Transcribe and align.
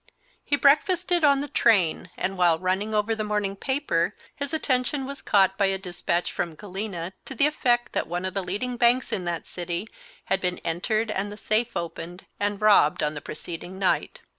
He 0.43 0.55
breakfasted 0.55 1.23
on 1.23 1.41
the 1.41 1.47
train, 1.47 2.09
and 2.17 2.35
while 2.35 2.57
running 2.57 2.91
over 2.95 3.13
the 3.13 3.23
morning 3.23 3.55
paper, 3.55 4.15
his 4.35 4.51
attention 4.51 5.05
was 5.05 5.21
caught 5.21 5.59
by 5.59 5.67
a 5.67 5.77
despatch 5.77 6.31
from 6.31 6.55
Galena 6.55 7.13
to 7.25 7.35
the 7.35 7.45
effect 7.45 7.93
that 7.93 8.07
one 8.07 8.25
of 8.25 8.33
the 8.33 8.41
leading 8.41 8.77
banks 8.77 9.11
in 9.13 9.25
that 9.25 9.45
city 9.45 9.87
had 10.25 10.41
been 10.41 10.57
entered 10.65 11.11
and 11.11 11.31
the 11.31 11.37
safe 11.37 11.77
opened 11.77 12.25
and 12.39 12.59
robbed 12.61 13.03
on 13.03 13.13
the 13.13 13.21
preceding 13.21 13.77
night. 13.77 14.21